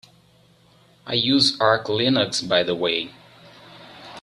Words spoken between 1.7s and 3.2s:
Linux by the way.